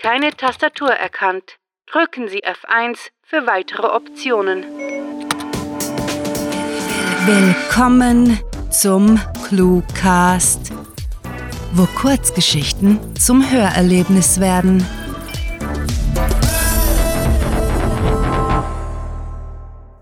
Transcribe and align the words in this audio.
keine 0.00 0.30
Tastatur 0.30 0.90
erkannt. 0.90 1.58
Drücken 1.90 2.28
Sie 2.28 2.42
F1 2.44 3.10
für 3.22 3.46
weitere 3.46 3.88
Optionen. 3.88 4.64
Willkommen 7.26 8.38
zum 8.70 9.20
Cluecast, 9.48 10.72
wo 11.72 11.86
Kurzgeschichten 11.86 13.16
zum 13.16 13.50
Hörerlebnis 13.50 14.40
werden. 14.40 14.86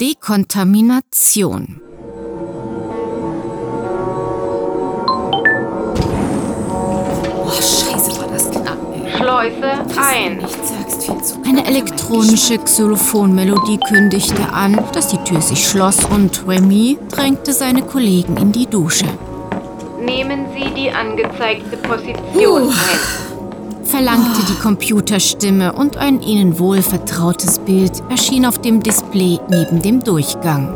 Dekontamination 0.01 1.81
Schleuse 9.37 9.73
ein. 10.01 10.39
Eine 11.47 11.67
elektronische 11.67 12.59
Xylophonmelodie 12.59 13.79
kündigte 13.89 14.51
an, 14.53 14.79
dass 14.93 15.09
die 15.09 15.19
Tür 15.19 15.41
sich 15.41 15.69
schloss 15.69 16.05
und 16.07 16.47
Remy 16.47 16.99
drängte 17.11 17.53
seine 17.53 17.83
Kollegen 17.83 18.37
in 18.39 18.53
die 18.53 18.67
Dusche. 18.67 19.07
Nehmen 20.01 20.47
Sie 20.55 20.73
die 20.75 20.91
angezeigte 20.91 21.77
Position 21.77 22.69
ein. 22.69 23.85
Verlangte 23.85 24.41
die 24.49 24.59
Computerstimme 24.61 25.73
und 25.73 25.97
ein 25.97 26.21
ihnen 26.23 26.59
wohlvertrautes 26.59 27.59
Bild 27.61 28.03
erschien 28.09 28.47
auf 28.47 28.59
dem 28.61 28.83
Display 28.83 29.39
neben 29.49 29.83
dem 29.83 30.03
Durchgang. 30.03 30.75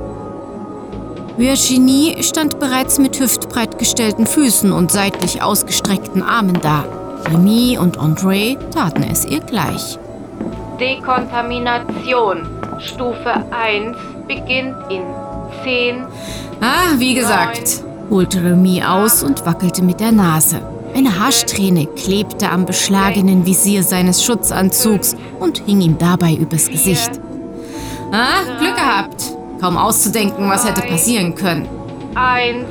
Virginie 1.36 2.22
stand 2.22 2.60
bereits 2.60 2.98
mit 2.98 3.18
hüftbreit 3.18 3.78
gestellten 3.78 4.26
Füßen 4.26 4.72
und 4.72 4.92
seitlich 4.92 5.42
ausgestreckten 5.42 6.22
Armen 6.22 6.58
da. 6.60 6.84
Remy 7.28 7.78
und 7.78 7.98
André 7.98 8.56
taten 8.70 9.02
es 9.02 9.24
ihr 9.24 9.40
gleich. 9.40 9.98
Dekontamination. 10.78 12.46
Stufe 12.78 13.44
1 13.50 13.96
beginnt 14.26 14.76
in 14.88 15.02
10. 15.62 16.04
Ah, 16.60 16.94
wie 16.96 17.14
gesagt, 17.14 17.82
9, 17.82 18.10
holte 18.10 18.42
Remy 18.42 18.82
aus 18.84 19.22
und 19.22 19.44
wackelte 19.44 19.82
mit 19.82 20.00
der 20.00 20.12
Nase. 20.12 20.60
Eine 20.94 21.20
Haarsträhne 21.20 21.86
klebte 21.86 22.50
am 22.50 22.66
beschlagenen 22.66 23.46
Visier 23.46 23.82
seines 23.82 24.24
Schutzanzugs 24.24 25.16
und 25.38 25.58
hing 25.66 25.80
ihm 25.80 25.98
dabei 25.98 26.34
übers 26.34 26.68
Gesicht. 26.68 27.10
Ah, 28.12 28.58
Glück 28.58 28.74
gehabt. 28.74 29.36
Kaum 29.60 29.76
auszudenken, 29.76 30.48
was 30.48 30.66
hätte 30.66 30.82
passieren 30.88 31.34
können. 31.34 31.68
1. 32.14 32.66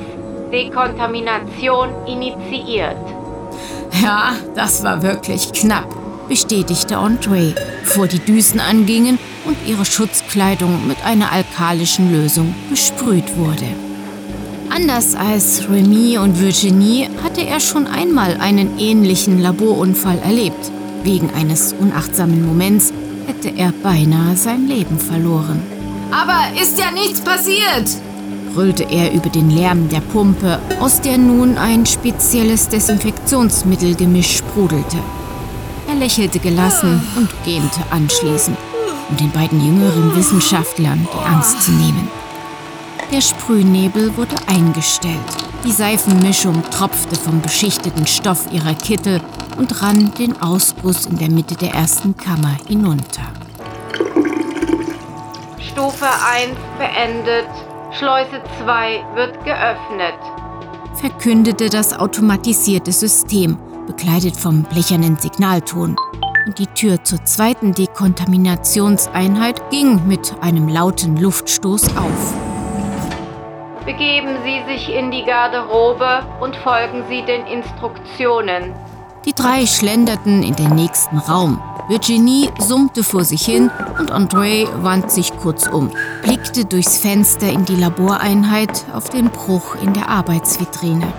Dekontamination 0.51 1.89
initiiert. 2.07 2.97
Ja, 4.01 4.33
das 4.55 4.83
war 4.83 5.01
wirklich 5.01 5.51
knapp, 5.51 5.87
bestätigte 6.27 6.97
Andre, 6.97 7.53
bevor 7.83 8.07
die 8.07 8.19
Düsen 8.19 8.59
angingen 8.59 9.19
und 9.45 9.57
ihre 9.65 9.85
Schutzkleidung 9.85 10.87
mit 10.87 11.03
einer 11.03 11.31
alkalischen 11.31 12.11
Lösung 12.11 12.53
besprüht 12.69 13.37
wurde. 13.37 13.67
Anders 14.69 15.15
als 15.15 15.67
Remy 15.69 16.19
und 16.19 16.39
Virginie 16.39 17.09
hatte 17.23 17.41
er 17.41 17.59
schon 17.59 17.87
einmal 17.87 18.37
einen 18.39 18.77
ähnlichen 18.77 19.41
Laborunfall 19.41 20.19
erlebt. 20.19 20.71
Wegen 21.03 21.31
eines 21.33 21.73
unachtsamen 21.73 22.45
Moments 22.45 22.93
hätte 23.25 23.49
er 23.57 23.71
beinahe 23.71 24.35
sein 24.35 24.67
Leben 24.67 24.99
verloren. 24.99 25.61
Aber 26.11 26.61
ist 26.61 26.77
ja 26.77 26.91
nichts 26.91 27.21
passiert, 27.21 27.89
brüllte 28.53 28.83
er 28.83 29.13
über 29.13 29.29
den 29.29 29.49
Lärm 29.49 29.89
der 29.89 30.01
Pumpe, 30.01 30.59
aus 30.79 31.01
der 31.01 31.17
nun 31.17 31.57
ein 31.57 31.85
spezielles 31.85 32.69
Desinfektionsmittelgemisch 32.69 34.37
sprudelte. 34.37 34.97
Er 35.87 35.95
lächelte 35.95 36.39
gelassen 36.39 37.01
und 37.15 37.29
gähnte 37.45 37.81
anschließend, 37.89 38.57
um 39.09 39.17
den 39.17 39.31
beiden 39.31 39.65
jüngeren 39.65 40.15
Wissenschaftlern 40.15 41.07
die 41.13 41.27
Angst 41.27 41.63
zu 41.63 41.71
nehmen. 41.71 42.07
Der 43.11 43.21
Sprühnebel 43.21 44.15
wurde 44.17 44.35
eingestellt. 44.47 45.17
Die 45.65 45.71
Seifenmischung 45.71 46.63
tropfte 46.69 47.15
vom 47.15 47.41
beschichteten 47.41 48.05
Stoff 48.05 48.45
ihrer 48.51 48.75
Kittel 48.75 49.19
und 49.57 49.81
rann 49.81 50.13
den 50.17 50.39
Ausguss 50.41 51.05
in 51.07 51.17
der 51.17 51.29
Mitte 51.29 51.55
der 51.55 51.73
ersten 51.73 52.15
Kammer 52.15 52.55
hinunter. 52.67 53.23
Stufe 55.59 56.05
1 56.05 56.55
beendet. 56.77 57.68
Schleuse 57.91 58.41
2 58.63 59.03
wird 59.15 59.43
geöffnet, 59.43 60.19
verkündete 60.93 61.69
das 61.69 61.97
automatisierte 61.97 62.91
System, 62.91 63.57
begleitet 63.87 64.37
vom 64.37 64.61
blechernen 64.63 65.17
Signalton. 65.17 65.95
Und 66.45 66.59
die 66.59 66.67
Tür 66.67 67.03
zur 67.03 67.25
zweiten 67.25 67.73
Dekontaminationseinheit 67.73 69.71
ging 69.71 70.07
mit 70.07 70.35
einem 70.41 70.67
lauten 70.67 71.17
Luftstoß 71.17 71.97
auf. 71.97 72.33
Begeben 73.85 74.37
Sie 74.43 74.63
sich 74.71 74.93
in 74.93 75.09
die 75.09 75.23
Garderobe 75.23 76.23
und 76.41 76.55
folgen 76.57 77.03
Sie 77.09 77.23
den 77.23 77.47
Instruktionen. 77.47 78.75
Die 79.25 79.33
drei 79.33 79.65
schlenderten 79.65 80.43
in 80.43 80.55
den 80.55 80.75
nächsten 80.75 81.17
Raum. 81.17 81.59
Virginie 81.89 82.51
summte 82.59 83.03
vor 83.03 83.23
sich 83.23 83.43
hin 83.43 83.71
und 83.99 84.11
André 84.11 84.67
wandte 84.83 85.09
sich 85.09 85.35
kurz 85.35 85.67
um, 85.67 85.89
blickte 86.21 86.63
durchs 86.63 86.99
Fenster 86.99 87.49
in 87.49 87.65
die 87.65 87.75
Laboreinheit 87.75 88.85
auf 88.93 89.09
den 89.09 89.31
Bruch 89.31 89.73
in 89.81 89.95
der 89.95 90.07
Arbeitsvitrine. 90.07 91.11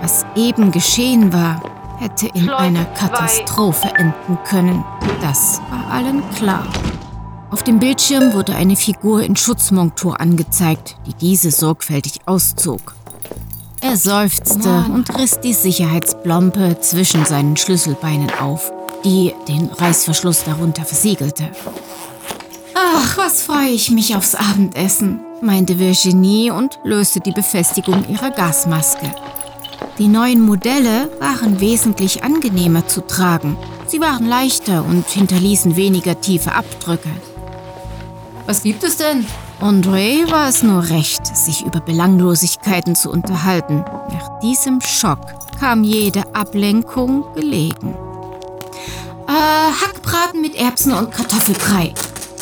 Was 0.00 0.24
eben 0.34 0.72
geschehen 0.72 1.30
war, 1.30 1.60
hätte 1.98 2.26
in 2.28 2.48
einer 2.48 2.86
Katastrophe 2.86 3.88
enden 3.96 4.38
können. 4.48 4.82
Das 5.20 5.60
war 5.70 5.92
allen 5.92 6.22
klar. 6.30 6.66
Auf 7.50 7.62
dem 7.62 7.78
Bildschirm 7.78 8.32
wurde 8.32 8.54
eine 8.54 8.76
Figur 8.76 9.22
in 9.22 9.36
Schutzmontur 9.36 10.18
angezeigt, 10.18 10.96
die 11.06 11.12
diese 11.12 11.50
sorgfältig 11.50 12.20
auszog. 12.24 12.94
Er 13.82 13.98
seufzte 13.98 14.86
und 14.92 15.16
riss 15.18 15.38
die 15.40 15.52
Sicherheitsblompe 15.52 16.80
zwischen 16.80 17.26
seinen 17.26 17.58
Schlüsselbeinen 17.58 18.30
auf, 18.40 18.72
die 19.06 19.32
den 19.46 19.66
Reißverschluss 19.66 20.42
darunter 20.42 20.84
versiegelte. 20.84 21.48
Ach, 22.74 23.16
was 23.16 23.42
freue 23.42 23.68
ich 23.68 23.92
mich 23.92 24.16
aufs 24.16 24.34
Abendessen, 24.34 25.20
meinte 25.40 25.78
Virginie 25.78 26.52
und 26.52 26.80
löste 26.82 27.20
die 27.20 27.30
Befestigung 27.30 28.04
ihrer 28.08 28.30
Gasmaske. 28.30 29.14
Die 29.98 30.08
neuen 30.08 30.40
Modelle 30.40 31.08
waren 31.20 31.60
wesentlich 31.60 32.24
angenehmer 32.24 32.86
zu 32.88 33.00
tragen. 33.00 33.56
Sie 33.86 34.00
waren 34.00 34.26
leichter 34.26 34.84
und 34.84 35.08
hinterließen 35.08 35.76
weniger 35.76 36.20
tiefe 36.20 36.52
Abdrücke. 36.52 37.10
Was 38.46 38.64
gibt 38.64 38.82
es 38.82 38.96
denn? 38.96 39.24
André 39.60 40.30
war 40.30 40.48
es 40.48 40.64
nur 40.64 40.90
recht, 40.90 41.24
sich 41.34 41.64
über 41.64 41.80
Belanglosigkeiten 41.80 42.96
zu 42.96 43.10
unterhalten. 43.10 43.84
Nach 44.10 44.40
diesem 44.40 44.80
Schock 44.80 45.20
kam 45.60 45.84
jede 45.84 46.34
Ablenkung 46.34 47.24
gelegen. 47.34 47.94
Äh, 49.28 49.32
Hackbraten 49.32 50.40
mit 50.40 50.54
Erbsen 50.54 50.92
und 50.92 51.10
Kartoffelbrei, 51.10 51.92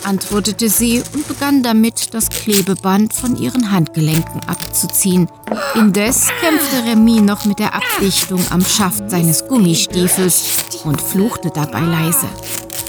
antwortete 0.04 0.68
sie 0.68 1.02
und 1.14 1.26
begann 1.26 1.62
damit, 1.62 2.12
das 2.12 2.28
Klebeband 2.28 3.12
von 3.12 3.36
ihren 3.36 3.70
Handgelenken 3.70 4.40
abzuziehen. 4.46 5.28
Indes 5.74 6.26
kämpfte 6.40 6.84
Remy 6.84 7.22
noch 7.22 7.44
mit 7.46 7.58
der 7.58 7.74
Abdichtung 7.74 8.44
am 8.50 8.64
Schaft 8.64 9.10
seines 9.10 9.46
Gummistiefels 9.48 10.64
und 10.84 11.00
fluchte 11.00 11.50
dabei 11.50 11.80
leise. 11.80 12.28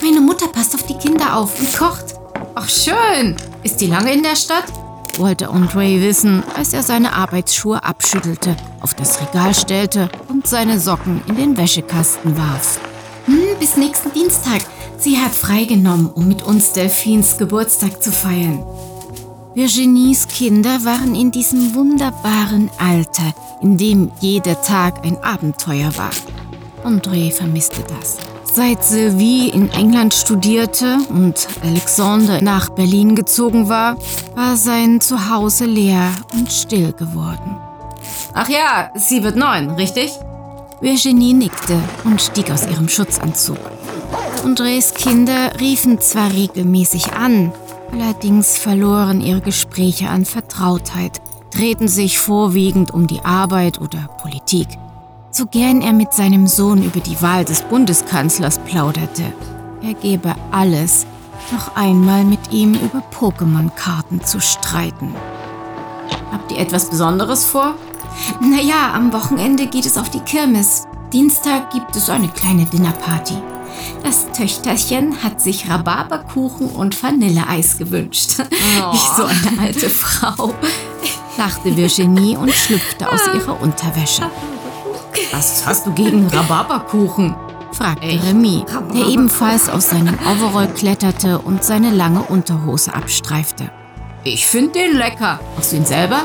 Meine 0.03 0.19
Mutter 0.19 0.47
passt 0.47 0.75
auf 0.75 0.85
die 0.85 0.97
Kinder 0.97 1.37
auf 1.37 1.59
und 1.59 1.73
kocht. 1.77 2.15
Ach 2.55 2.69
schön. 2.69 3.35
Ist 3.63 3.81
die 3.81 3.87
lange 3.87 4.13
in 4.13 4.23
der 4.23 4.35
Stadt? 4.35 4.65
wollte 5.17 5.49
Andre 5.49 6.01
wissen, 6.01 6.43
als 6.55 6.73
er 6.73 6.83
seine 6.83 7.13
Arbeitsschuhe 7.13 7.83
abschüttelte, 7.83 8.55
auf 8.81 8.93
das 8.95 9.21
Regal 9.21 9.53
stellte 9.53 10.09
und 10.27 10.45
seine 10.45 10.79
Socken 10.79 11.21
in 11.27 11.35
den 11.35 11.57
Wäschekasten 11.57 12.37
warf. 12.37 12.79
Hm, 13.25 13.57
bis 13.59 13.75
nächsten 13.75 14.11
Dienstag. 14.11 14.61
Sie 14.97 15.17
hat 15.17 15.33
freigenommen, 15.33 16.11
um 16.11 16.27
mit 16.27 16.43
uns 16.43 16.73
Delphins 16.73 17.37
Geburtstag 17.37 18.01
zu 18.01 18.11
feiern. 18.11 18.63
Virginies 19.55 20.27
Kinder 20.27 20.83
waren 20.83 21.15
in 21.15 21.31
diesem 21.31 21.73
wunderbaren 21.73 22.69
Alter, 22.77 23.33
in 23.61 23.77
dem 23.77 24.11
jeder 24.19 24.61
Tag 24.61 25.05
ein 25.05 25.17
Abenteuer 25.23 25.95
war. 25.97 26.11
André 26.83 27.31
vermisste 27.31 27.81
das. 27.87 28.17
Seit 28.43 28.83
Sylvie 28.83 29.49
in 29.49 29.71
England 29.71 30.13
studierte 30.13 30.99
und 31.09 31.47
Alexander 31.63 32.41
nach 32.41 32.69
Berlin 32.69 33.15
gezogen 33.15 33.69
war, 33.69 33.97
war 34.35 34.55
sein 34.55 35.01
Zuhause 35.01 35.65
leer 35.65 36.11
und 36.33 36.51
still 36.51 36.93
geworden. 36.93 37.57
Ach 38.33 38.49
ja, 38.49 38.91
sie 38.95 39.23
wird 39.23 39.35
neun, 39.35 39.71
richtig? 39.71 40.11
Virginie 40.85 41.33
nickte 41.33 41.81
und 42.03 42.21
stieg 42.21 42.51
aus 42.51 42.67
ihrem 42.67 42.87
Schutzanzug. 42.87 43.57
Andres 44.43 44.93
Kinder 44.93 45.59
riefen 45.59 45.99
zwar 45.99 46.31
regelmäßig 46.31 47.13
an, 47.13 47.51
allerdings 47.91 48.59
verloren 48.59 49.19
ihre 49.19 49.41
Gespräche 49.41 50.09
an 50.09 50.25
Vertrautheit, 50.25 51.21
drehten 51.49 51.87
sich 51.87 52.19
vorwiegend 52.19 52.93
um 52.93 53.07
die 53.07 53.21
Arbeit 53.21 53.81
oder 53.81 53.97
Politik. 54.21 54.67
so 55.31 55.47
gern 55.47 55.81
er 55.81 55.91
mit 55.91 56.13
seinem 56.13 56.45
Sohn 56.45 56.83
über 56.83 56.99
die 56.99 57.19
Wahl 57.19 57.45
des 57.45 57.63
Bundeskanzlers 57.63 58.59
plauderte. 58.59 59.23
Er 59.81 59.95
gebe 59.95 60.35
alles, 60.51 61.07
noch 61.51 61.75
einmal 61.75 62.23
mit 62.25 62.51
ihm 62.51 62.75
über 62.75 63.01
Pokémon-Karten 63.11 64.23
zu 64.23 64.39
streiten. 64.39 65.15
Habt 66.31 66.51
ihr 66.51 66.59
etwas 66.59 66.91
Besonderes 66.91 67.43
vor? 67.43 67.73
Naja, 68.41 68.93
am 68.93 69.13
Wochenende 69.13 69.67
geht 69.67 69.85
es 69.85 69.97
auf 69.97 70.09
die 70.09 70.19
Kirmes. 70.19 70.87
Dienstag 71.13 71.71
gibt 71.71 71.95
es 71.95 72.09
eine 72.09 72.27
kleine 72.29 72.65
Dinnerparty. 72.65 73.35
Das 74.03 74.31
Töchterchen 74.31 75.23
hat 75.23 75.41
sich 75.41 75.69
Rhabarberkuchen 75.69 76.69
und 76.69 77.01
Vanilleeis 77.01 77.77
gewünscht. 77.77 78.35
Oh. 78.39 78.93
Wie 78.93 79.17
so 79.17 79.23
eine 79.25 79.59
alte 79.61 79.89
Frau, 79.89 80.53
lachte 81.37 81.75
Virginie 81.75 82.37
und 82.37 82.51
schlüpfte 82.51 83.11
aus 83.11 83.21
ihrer 83.33 83.61
Unterwäsche. 83.61 84.29
Was 85.31 85.65
hast 85.65 85.85
du 85.85 85.91
gegen 85.93 86.27
Rhabarberkuchen? 86.27 87.35
fragte 87.71 88.07
Remy, 88.07 88.63
der 88.93 89.05
ebenfalls 89.07 89.69
aus 89.69 89.89
seinem 89.89 90.17
Overall 90.25 90.69
kletterte 90.69 91.39
und 91.39 91.63
seine 91.63 91.91
lange 91.91 92.21
Unterhose 92.21 92.93
abstreifte. 92.93 93.69
Ich 94.23 94.47
finde 94.47 94.79
den 94.79 94.97
lecker. 94.97 95.39
Machst 95.55 95.73
du 95.73 95.75
ihn 95.77 95.85
selber? 95.85 96.21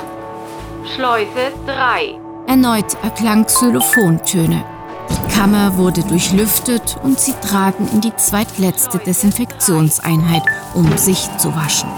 Schleuse 0.86 1.52
3. 1.66 2.18
Erneut 2.46 2.96
erklang 3.02 3.44
Xylophontöne. 3.44 4.64
Die 5.10 5.34
Kammer 5.34 5.76
wurde 5.76 6.02
durchlüftet 6.02 6.96
und 7.02 7.18
sie 7.18 7.34
traten 7.46 7.88
in 7.92 8.00
die 8.00 8.14
zweitletzte 8.16 8.98
Desinfektionseinheit, 8.98 10.42
um 10.74 10.96
sich 10.96 11.28
zu 11.36 11.54
waschen. 11.54 11.88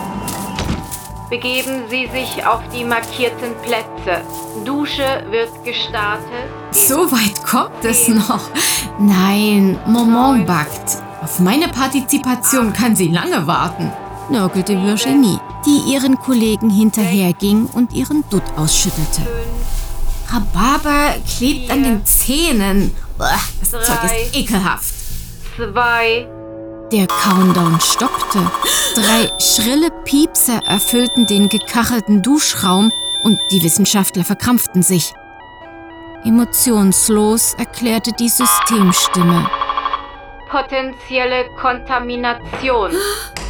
Begeben 1.31 1.85
Sie 1.89 2.09
sich 2.09 2.45
auf 2.45 2.61
die 2.75 2.85
markierten 2.85 3.55
Plätze. 3.63 4.23
Dusche 4.65 5.25
wird 5.31 5.65
gestartet. 5.65 6.51
So 6.73 7.11
weit 7.11 7.43
kommt 7.43 7.85
es 7.85 8.09
noch. 8.09 8.51
Nein, 8.99 9.79
Momon 9.87 10.45
backt, 10.45 11.03
Auf 11.23 11.39
meine 11.39 11.69
Partizipation 11.69 12.73
kann 12.73 12.97
sie 12.97 13.09
lange 13.09 13.47
warten. 13.47 13.91
Nörgelte 14.33 14.83
Virginie, 14.83 15.39
die 15.65 15.93
ihren 15.93 16.19
Kollegen 16.19 16.71
hinterherging 16.71 17.67
und 17.67 17.93
ihren 17.93 18.25
Dutt 18.31 18.43
ausschüttelte. 18.57 19.23
Rhabarber 20.29 21.15
klebt 21.37 21.71
an 21.71 21.83
den 21.83 22.05
Zähnen. 22.05 22.91
Das 23.19 23.71
Zeug 23.71 24.05
ist 24.05 24.37
ekelhaft. 24.37 24.95
2. 25.57 26.27
Der 26.91 27.07
Countdown 27.07 27.79
stoppte. 27.81 28.39
Drei 28.95 29.31
schrille 29.39 29.91
Piepser 30.05 30.61
erfüllten 30.67 31.27
den 31.27 31.49
gekachelten 31.49 32.23
Duschraum 32.23 32.91
und 33.25 33.39
die 33.51 33.63
Wissenschaftler 33.63 34.25
verkrampften 34.25 34.83
sich. 34.83 35.13
Emotionslos 36.25 37.55
erklärte 37.55 38.13
die 38.13 38.29
Systemstimme. 38.29 39.51
Potenzielle 40.51 41.47
Kontamination. 41.61 42.93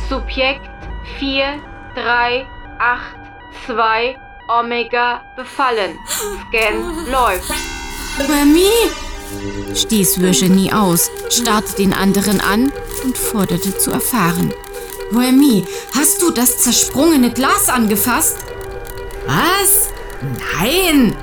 Subjekt 0.08 0.71
4, 1.18 1.60
3, 1.94 2.46
8, 2.78 3.00
2, 3.66 4.16
Omega 4.48 5.22
befallen. 5.36 5.98
Scan 6.48 7.10
läuft. 7.10 7.50
Remy! 8.18 8.90
stieß 9.74 10.20
Virginie 10.20 10.78
aus, 10.78 11.10
starrte 11.30 11.76
den 11.76 11.92
anderen 11.92 12.40
an 12.40 12.72
und 13.04 13.16
forderte 13.16 13.76
zu 13.76 13.90
erfahren. 13.90 14.52
Noemi, 15.10 15.64
hast 15.94 16.22
du 16.22 16.30
das 16.30 16.58
zersprungene 16.58 17.30
Glas 17.30 17.68
angefasst? 17.68 18.38
Was? 19.26 19.90
Nein! 20.58 21.16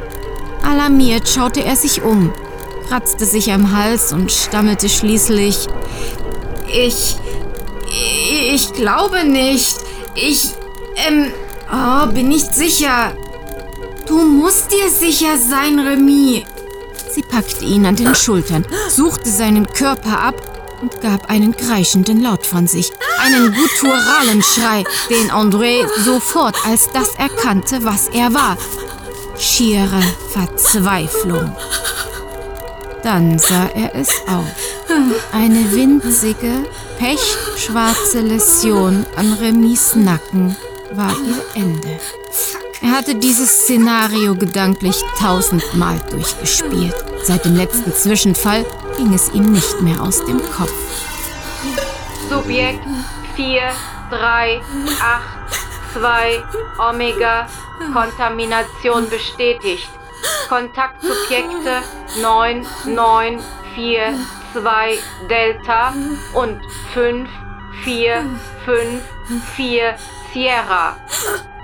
Alarmiert 0.61 1.27
schaute 1.27 1.63
er 1.63 1.75
sich 1.75 2.01
um, 2.01 2.33
kratzte 2.87 3.25
sich 3.25 3.51
am 3.51 3.75
Hals 3.75 4.13
und 4.13 4.31
stammelte 4.31 4.89
schließlich. 4.89 5.67
Ich. 6.67 7.17
Ich 8.51 8.73
glaube 8.73 9.25
nicht. 9.25 9.77
Ich. 10.15 10.53
Ähm. 10.95 11.31
Oh, 11.71 12.07
bin 12.07 12.29
nicht 12.29 12.55
sicher. 12.55 13.15
Du 14.07 14.17
musst 14.25 14.71
dir 14.71 14.89
sicher 14.89 15.37
sein, 15.37 15.77
Remy. 15.77 16.45
Sie 17.11 17.21
packte 17.21 17.63
ihn 17.63 17.85
an 17.85 17.95
den 17.95 18.15
Schultern, 18.15 18.65
suchte 18.89 19.29
seinen 19.29 19.67
Körper 19.67 20.19
ab 20.19 20.35
und 20.81 20.99
gab 20.99 21.29
einen 21.29 21.55
kreischenden 21.55 22.21
Laut 22.23 22.47
von 22.47 22.65
sich. 22.65 22.91
Einen 23.19 23.53
gutturalen 23.53 24.41
Schrei, 24.41 24.83
den 25.11 25.29
André 25.29 25.87
sofort 26.03 26.55
als 26.65 26.89
das 26.91 27.13
erkannte, 27.15 27.83
was 27.83 28.07
er 28.07 28.33
war. 28.33 28.57
Schiere 29.37 30.01
Verzweiflung. 30.31 31.55
Dann 33.03 33.37
sah 33.37 33.67
er 33.75 33.93
es 33.93 34.09
auch. 34.27 34.45
Eine 35.31 35.71
winzige, 35.71 36.65
pechschwarze 37.59 38.21
Läsion 38.21 39.05
an 39.17 39.33
Remis 39.33 39.93
Nacken 39.93 40.55
war 40.93 41.11
ihr 41.11 41.61
Ende. 41.61 41.99
Er 42.81 42.91
hatte 42.91 43.15
dieses 43.15 43.49
Szenario 43.49 44.33
gedanklich 44.33 44.95
tausendmal 45.17 45.99
durchgespielt. 46.09 46.95
Seit 47.23 47.43
dem 47.43 47.57
letzten 47.57 47.93
Zwischenfall 47.93 48.65
ging 48.95 49.13
es 49.13 49.33
ihm 49.33 49.51
nicht 49.51 49.81
mehr 49.81 50.01
aus 50.01 50.23
dem 50.23 50.39
Kopf. 50.39 50.71
Subjekt 52.29 52.85
4, 53.35 53.61
3, 54.09 54.61
8, 55.01 55.23
2, 55.99 56.43
Omega. 56.89 57.49
Kontamination 57.91 59.09
bestätigt. 59.09 59.89
Kontaktsubjekte 60.47 61.81
9, 62.21 62.65
9, 62.85 63.39
4, 63.75 64.13
2, 64.53 64.97
Delta 65.29 65.93
und 66.33 66.61
5, 66.93 67.29
4, 67.89 68.23
5, 68.65 69.43
4, 69.55 69.95
Sierra. 70.31 70.95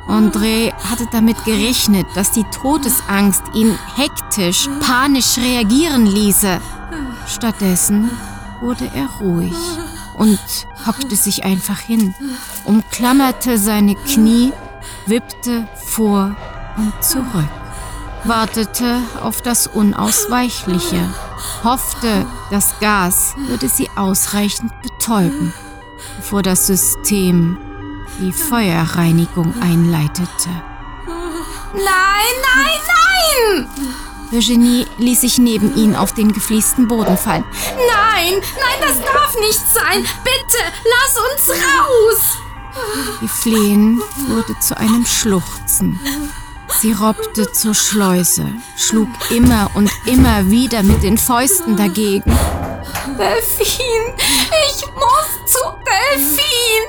André 0.07 0.73
hatte 0.89 1.05
damit 1.11 1.37
gerechnet, 1.45 2.07
dass 2.15 2.31
die 2.31 2.45
Todesangst 2.45 3.43
ihn 3.53 3.77
hektisch, 3.95 4.67
panisch 4.79 5.37
reagieren 5.37 6.07
ließe. 6.07 6.59
Stattdessen 7.27 8.09
wurde 8.59 8.89
er 8.95 9.07
ruhig 9.21 9.53
und 10.17 10.39
hockte 10.87 11.15
sich 11.15 11.43
einfach 11.43 11.77
hin, 11.77 12.15
umklammerte 12.63 13.59
seine 13.59 13.93
Knie, 13.93 14.51
wippte 15.05 15.67
vor 15.75 16.35
und 16.75 17.03
zurück, 17.03 17.51
wartete 18.23 18.99
auf 19.21 19.43
das 19.43 19.67
Unausweichliche, 19.67 21.07
hoffte, 21.63 22.25
das 22.49 22.79
Gas 22.79 23.35
würde 23.37 23.69
sie 23.69 23.91
ausreichend 23.95 24.71
betäuben, 24.81 25.53
bevor 26.25 26.41
das 26.41 26.65
System 26.65 27.55
die 28.19 28.31
Feuerreinigung 28.31 29.53
einleitete. 29.61 30.49
Nein, 31.05 32.35
nein, 32.55 32.79
nein! 32.87 33.67
Virginie 34.31 34.87
ließ 34.97 35.21
sich 35.21 35.37
neben 35.37 35.75
ihn 35.75 35.95
auf 35.95 36.13
den 36.13 36.33
gefliesten 36.33 36.87
Boden 36.87 37.15
fallen. 37.15 37.43
Nein, 37.75 38.33
nein, 38.41 38.79
das 38.81 38.99
darf 39.01 39.39
nicht 39.39 39.61
sein. 39.71 40.03
Bitte, 40.23 40.63
lass 40.95 41.15
uns 41.31 41.61
raus! 41.61 42.39
Ihr 43.21 43.29
Flehen 43.29 44.01
wurde 44.27 44.57
zu 44.59 44.75
einem 44.79 45.05
Schluchzen. 45.05 45.99
Sie 46.81 46.93
robbte 46.93 47.51
zur 47.51 47.75
Schleuse, 47.75 48.47
schlug 48.75 49.09
immer 49.29 49.69
und 49.75 49.91
immer 50.07 50.49
wieder 50.49 50.81
mit 50.81 51.03
den 51.03 51.19
Fäusten 51.19 51.77
dagegen. 51.77 52.35
Delfin, 53.13 54.13
ich 54.67 54.85
muss 54.95 55.45
zu 55.45 55.59
Delfin. 55.85 56.85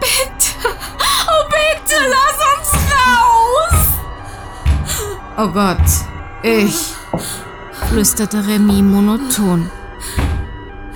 Bitte, 0.00 0.76
oh 1.28 1.44
bitte, 1.48 1.96
lass 2.08 2.38
uns 2.54 2.70
raus! 2.94 3.80
Oh 5.36 5.48
Gott, 5.48 5.76
ich, 6.42 6.94
flüsterte 7.88 8.46
Remy 8.46 8.82
monoton. 8.82 9.70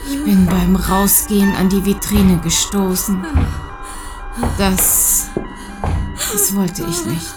Ich 0.07 0.25
bin 0.25 0.47
beim 0.47 0.77
Rausgehen 0.77 1.55
an 1.55 1.69
die 1.69 1.85
Vitrine 1.85 2.39
gestoßen. 2.39 3.25
Das, 4.57 5.29
das 6.33 6.55
wollte 6.57 6.85
ich 6.89 7.05
nicht. 7.05 7.35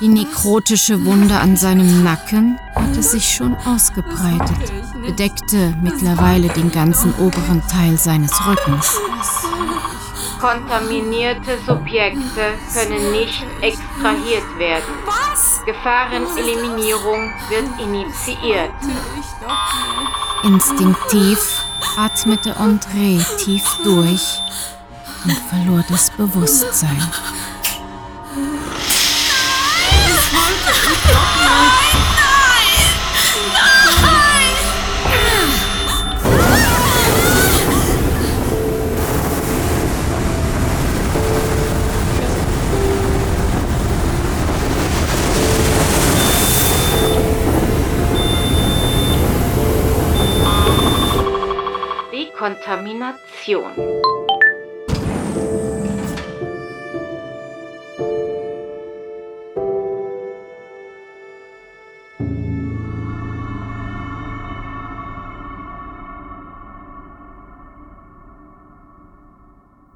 Die 0.00 0.08
nekrotische 0.08 1.04
Wunde 1.04 1.38
an 1.38 1.56
seinem 1.56 2.02
Nacken 2.02 2.58
hatte 2.74 3.02
sich 3.02 3.34
schon 3.34 3.54
ausgebreitet, 3.64 4.72
bedeckte 5.10 5.74
mittlerweile 5.82 6.48
den 6.50 6.70
ganzen 6.70 7.12
oberen 7.18 7.60
Teil 7.66 7.98
seines 7.98 8.32
Rückens. 8.46 8.96
Kontaminierte 10.40 11.58
Subjekte 11.66 12.54
können 12.72 13.10
nicht 13.10 13.44
extrahiert 13.60 14.58
werden. 14.58 14.94
Gefahreneliminierung 15.66 17.32
wird 17.48 17.80
initiiert. 17.80 18.70
Instinktiv 20.44 21.64
atmete 21.96 22.56
André 22.56 23.20
tief 23.36 23.64
durch 23.82 24.40
und 25.24 25.36
verlor 25.50 25.84
das 25.88 26.10
Bewusstsein. 26.10 27.02
Dekontamination. 53.50 53.74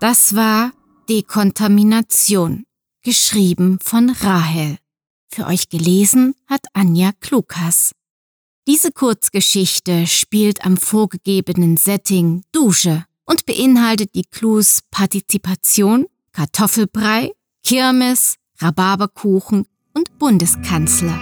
Das 0.00 0.34
war 0.34 0.72
Dekontamination, 1.08 2.64
geschrieben 3.04 3.78
von 3.80 4.10
Rahel. 4.10 4.78
Für 5.28 5.46
euch 5.46 5.68
gelesen 5.68 6.34
hat 6.48 6.66
Anja 6.72 7.12
Klukas. 7.20 7.92
Diese 8.66 8.90
Kurzgeschichte 8.90 10.08
spielt 10.08 10.64
am 10.64 10.76
vorgegebenen 10.76 11.76
Setting 11.76 12.42
Dusche 12.50 13.04
und 13.24 13.46
beinhaltet 13.46 14.14
die 14.14 14.24
Clues 14.24 14.80
Partizipation, 14.90 16.06
Kartoffelbrei, 16.32 17.32
Kirmes, 17.64 18.36
Rhabarberkuchen 18.60 19.66
und 19.94 20.18
Bundeskanzler. 20.18 21.18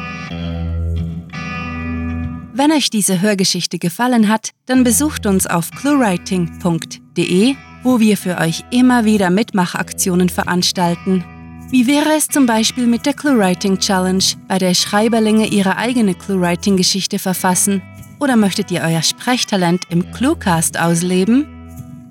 Wenn 2.55 2.71
euch 2.71 2.91
diese 2.91 3.23
Hörgeschichte 3.23 3.79
gefallen 3.79 4.29
hat, 4.29 4.51
dann 4.67 4.85
besucht 4.85 5.25
uns 5.27 5.47
auf 5.47 5.71
cluewriting.de, 5.71 7.55
wo 7.83 7.99
wir 7.99 8.17
für 8.19 8.39
euch 8.39 8.63
immer 8.71 9.07
wieder 9.07 9.31
Mitmachaktionen 9.31 10.29
veranstalten. 10.29 11.25
Wie 11.71 11.87
wäre 11.87 12.13
es 12.15 12.29
zum 12.29 12.45
Beispiel 12.45 12.87
mit 12.87 13.07
der 13.07 13.15
ClueWriting 13.15 13.79
Challenge, 13.79 14.23
bei 14.47 14.59
der 14.59 14.75
Schreiberlinge 14.75 15.47
ihre 15.47 15.79
eigene 15.79 16.15
ClueWriting-Geschichte 16.15 17.19
verfassen? 17.19 17.81
Oder 18.21 18.37
möchtet 18.37 18.71
ihr 18.71 18.83
euer 18.83 19.03
Sprechtalent 19.03 19.85
im 19.89 20.13
Cluecast 20.13 20.79
ausleben? 20.79 21.62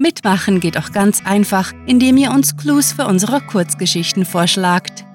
Mitmachen 0.01 0.59
geht 0.59 0.79
auch 0.79 0.91
ganz 0.91 1.21
einfach, 1.25 1.73
indem 1.85 2.17
ihr 2.17 2.31
uns 2.31 2.57
Clues 2.57 2.91
für 2.91 3.05
unsere 3.05 3.39
Kurzgeschichten 3.39 4.25
vorschlagt. 4.25 5.05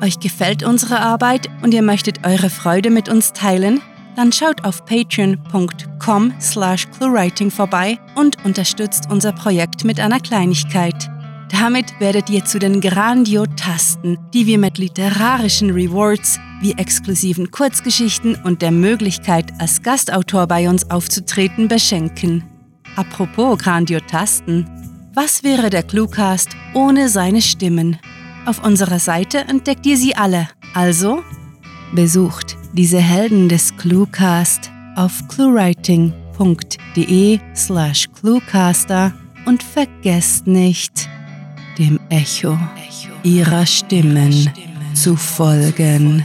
Euch 0.00 0.18
gefällt 0.18 0.62
unsere 0.62 0.98
Arbeit 1.00 1.50
und 1.62 1.74
ihr 1.74 1.82
möchtet 1.82 2.26
eure 2.26 2.48
Freude 2.48 2.88
mit 2.88 3.10
uns 3.10 3.34
teilen? 3.34 3.82
Dann 4.16 4.32
schaut 4.32 4.64
auf 4.64 4.86
patreon.com 4.86 6.32
slash 6.40 6.88
cluewriting 6.96 7.50
vorbei 7.50 7.98
und 8.14 8.42
unterstützt 8.46 9.10
unser 9.10 9.32
Projekt 9.32 9.84
mit 9.84 10.00
einer 10.00 10.20
Kleinigkeit. 10.20 11.10
Damit 11.50 12.00
werdet 12.00 12.30
ihr 12.30 12.46
zu 12.46 12.58
den 12.58 12.80
Grandiotasten, 12.80 14.18
die 14.32 14.46
wir 14.46 14.58
mit 14.58 14.78
literarischen 14.78 15.70
Rewards 15.70 16.40
wie 16.62 16.72
exklusiven 16.72 17.50
Kurzgeschichten 17.50 18.36
und 18.42 18.62
der 18.62 18.70
Möglichkeit, 18.70 19.52
als 19.58 19.82
Gastautor 19.82 20.46
bei 20.46 20.66
uns 20.70 20.90
aufzutreten, 20.90 21.68
beschenken. 21.68 22.55
Apropos 22.96 23.58
Grandiotasten, 23.58 24.66
was 25.14 25.44
wäre 25.44 25.70
der 25.70 25.82
Cluecast 25.82 26.50
ohne 26.74 27.08
seine 27.08 27.42
Stimmen? 27.42 27.98
Auf 28.46 28.64
unserer 28.64 28.98
Seite 28.98 29.38
entdeckt 29.38 29.86
ihr 29.86 29.96
sie 29.96 30.16
alle, 30.16 30.48
also 30.74 31.22
besucht 31.94 32.56
diese 32.72 32.98
Helden 32.98 33.48
des 33.48 33.76
Cluecast 33.76 34.70
auf 34.96 35.28
cluewriting.de 35.28 37.38
slash 37.54 38.08
cluecaster 38.18 39.12
und 39.44 39.62
vergesst 39.62 40.46
nicht, 40.46 41.08
dem 41.78 42.00
Echo 42.08 42.58
ihrer 43.22 43.66
Stimmen 43.66 44.50
zu 44.94 45.16
folgen. 45.16 46.24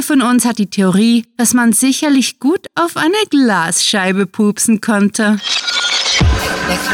Eine 0.00 0.06
von 0.06 0.22
uns 0.22 0.46
hat 0.46 0.56
die 0.56 0.70
Theorie, 0.70 1.26
dass 1.36 1.52
man 1.52 1.74
sicherlich 1.74 2.40
gut 2.40 2.68
auf 2.74 2.96
eine 2.96 3.12
Glasscheibe 3.28 4.24
pupsen 4.24 4.80
konnte. 4.80 5.38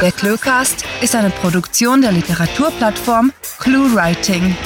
Der 0.02 0.10
Cluecast 0.10 0.84
ist 1.00 1.14
eine 1.14 1.30
Produktion 1.30 2.02
der 2.02 2.10
Literaturplattform 2.10 3.32
ClueWriting. 3.60 4.56